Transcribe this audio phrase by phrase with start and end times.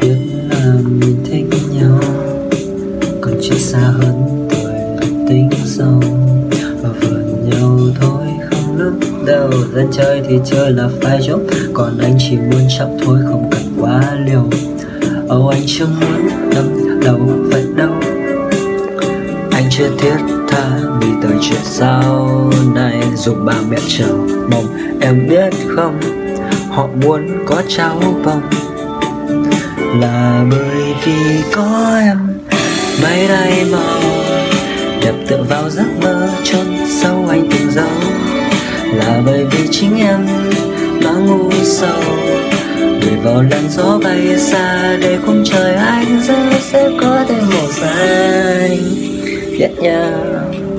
[0.00, 0.16] biết
[0.50, 2.00] là mình thích nhau.
[3.20, 6.02] Còn chuyện xa hơn tuổi tính sâu.
[6.82, 8.94] Và vượt nhau thôi không lúc
[9.26, 11.40] đầu dân chơi thì chơi là phải chốc,
[11.74, 14.50] còn anh chỉ muốn chậm thôi không cần quá liều.
[15.28, 17.18] Âu anh chưa muốn đâm đầu
[17.50, 17.90] vậy đâu
[19.50, 20.16] Anh chưa thiết
[20.48, 23.02] tha vì tới chuyện sau này.
[23.16, 26.00] Dù ba mẹ chồng mong em biết không?
[26.70, 28.42] Họ muốn có cháu bông
[30.36, 32.18] là bởi vì có em.
[33.02, 34.00] Bay đầy màu
[35.04, 38.10] đập tựa vào giấc mơ chôn sâu anh từng dấu.
[38.94, 40.26] Là bởi vì chính em
[41.04, 42.02] mà ngu sầu
[42.76, 47.72] để vào làn gió bay xa để khung trời anh giờ sẽ có thêm màu
[47.72, 48.76] xanh
[49.50, 50.65] biết nhau.